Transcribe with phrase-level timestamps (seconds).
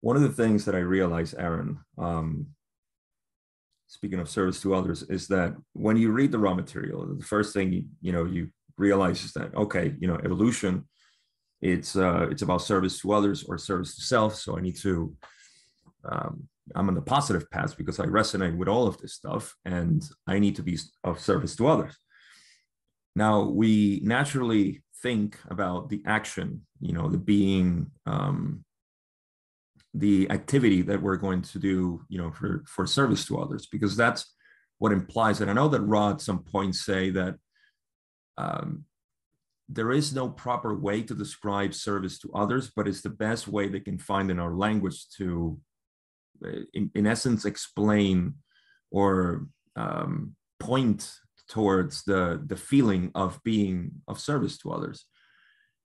[0.00, 2.46] one of the things that I realized, Aaron, um,
[3.86, 7.52] speaking of service to others, is that when you read the Ra material, the first
[7.52, 10.88] thing you, you know you realize is that okay, you know, evolution,
[11.60, 14.34] it's uh, it's about service to others or service to self.
[14.36, 15.14] So I need to
[16.04, 20.02] um, I'm on the positive path because I resonate with all of this stuff, and
[20.26, 21.96] I need to be of service to others.
[23.16, 28.64] Now we naturally think about the action, you know, the being um,
[29.94, 33.96] the activity that we're going to do, you know, for, for service to others, because
[33.96, 34.34] that's
[34.78, 35.40] what implies.
[35.40, 37.34] And I know that Ra at some point say that
[38.38, 38.84] um,
[39.68, 43.68] there is no proper way to describe service to others, but it's the best way
[43.68, 45.58] they can find in our language to,
[46.44, 48.34] uh, in, in essence, explain
[48.90, 49.46] or
[49.76, 51.12] um, point
[51.48, 55.04] towards the the feeling of being of service to others.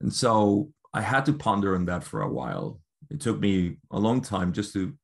[0.00, 3.98] And so I had to ponder on that for a while it took me a
[3.98, 4.94] long time just to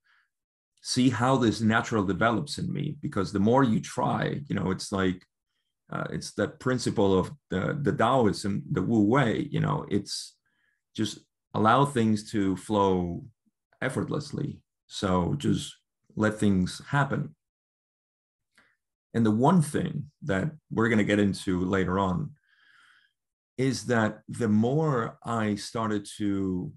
[0.82, 4.92] see how this natural develops in me because the more you try you know it's
[4.92, 5.24] like
[5.92, 10.36] uh, it's that principle of the, the taoism the wu wei you know it's
[10.96, 11.18] just
[11.56, 13.24] allow things to flow
[13.80, 14.60] effortlessly.
[14.86, 15.74] So just
[16.14, 17.34] let things happen.
[19.14, 22.32] And the one thing that we're going to get into later on
[23.56, 26.70] is that the more i started to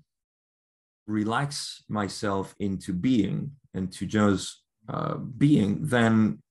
[1.09, 6.41] relax myself into being and to just uh, being, then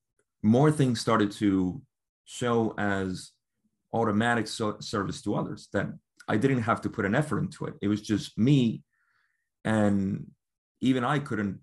[0.42, 1.80] more things started to
[2.24, 3.32] show as
[3.92, 5.86] automatic so- service to others that
[6.28, 7.74] I didn't have to put an effort into it.
[7.80, 8.82] It was just me.
[9.64, 10.26] And
[10.80, 11.60] even I couldn't,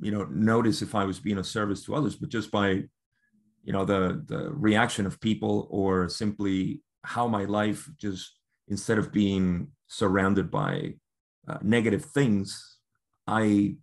[0.00, 2.84] you know, notice if I was being of service to others, but just by,
[3.64, 9.12] you know, the the reaction of people or simply how my life just instead of
[9.12, 10.94] being surrounded by
[11.48, 12.78] uh, negative things,
[13.26, 13.76] I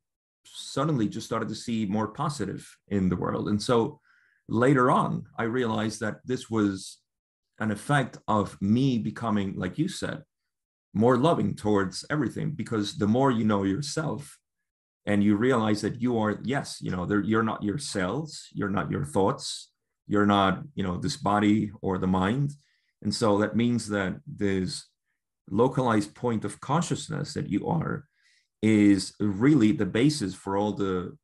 [0.45, 3.47] suddenly just started to see more positive in the world.
[3.47, 3.99] And so
[4.47, 6.97] later on, I realized that this was
[7.59, 10.23] an effect of me becoming, like you said,
[10.93, 14.37] more loving towards everything because the more you know yourself
[15.05, 18.91] and you realize that you are yes you know you're not your cells you're not
[18.91, 19.71] your thoughts
[20.07, 22.51] you're not you know this body or the mind
[23.01, 24.90] and so that means that there's
[25.49, 28.05] localized point of consciousness that you are
[28.61, 31.17] is really the basis for all the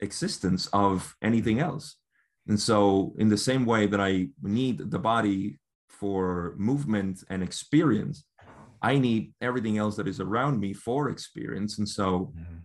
[0.00, 1.96] existence of anything else.
[2.46, 8.26] And so, in the same way that I need the body for movement and experience,
[8.82, 11.78] I need everything else that is around me for experience.
[11.78, 12.58] And so, mm-hmm.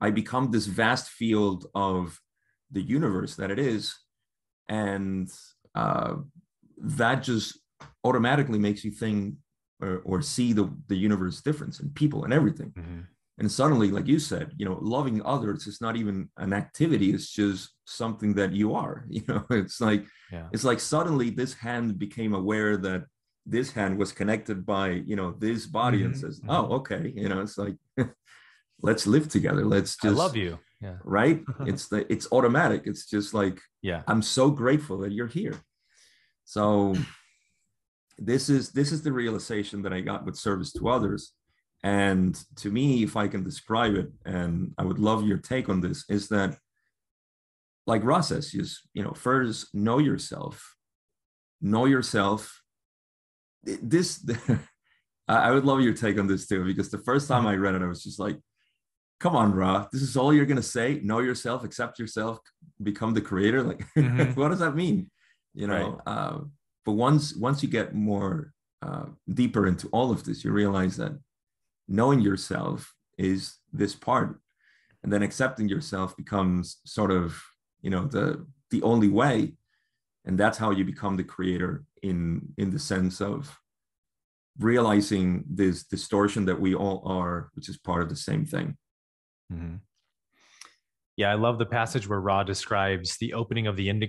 [0.00, 2.18] I become this vast field of
[2.70, 3.94] the universe that it is.
[4.68, 5.30] And
[5.74, 6.14] uh,
[6.78, 7.58] that just
[8.02, 9.34] automatically makes you think
[9.82, 12.70] or, or see the, the universe difference in people and everything.
[12.70, 13.00] Mm-hmm.
[13.38, 17.30] And suddenly, like you said, you know, loving others is not even an activity, it's
[17.30, 19.04] just something that you are.
[19.10, 20.48] You know, it's like yeah.
[20.52, 23.04] it's like suddenly this hand became aware that
[23.44, 26.06] this hand was connected by, you know, this body mm-hmm.
[26.06, 26.50] and says, mm-hmm.
[26.50, 27.12] Oh, okay.
[27.16, 27.76] You know, it's like
[28.82, 29.64] let's live together.
[29.64, 30.58] Let's just I love you.
[30.80, 30.96] Yeah.
[31.04, 31.42] Right.
[31.60, 32.82] it's the it's automatic.
[32.86, 35.56] It's just like, yeah, I'm so grateful that you're here.
[36.44, 36.94] So
[38.18, 41.32] this is this is the realization that I got with service to others.
[41.84, 45.80] And to me, if I can describe it, and I would love your take on
[45.80, 46.56] this, is that
[47.86, 50.76] like Ra says, just you know, first know yourself,
[51.60, 52.62] know yourself.
[53.64, 54.24] This
[55.28, 57.82] I would love your take on this too, because the first time I read it,
[57.82, 58.38] I was just like,
[59.18, 61.00] come on, Ra, this is all you're gonna say.
[61.02, 62.38] Know yourself, accept yourself,
[62.82, 63.62] become the creator.
[63.62, 64.38] Like, mm-hmm.
[64.40, 65.10] what does that mean?
[65.54, 66.12] You know, right.
[66.14, 66.38] uh,
[66.84, 71.12] but once once you get more uh, deeper into all of this, you realize that
[71.88, 74.40] knowing yourself is this part,
[75.02, 77.40] and then accepting yourself becomes sort of
[77.80, 79.54] you know the the only way,
[80.24, 83.58] and that's how you become the creator in in the sense of
[84.58, 88.76] realizing this distortion that we all are, which is part of the same thing.
[89.52, 89.76] Mm-hmm.
[91.16, 94.00] Yeah, I love the passage where Ra describes the opening of the indigo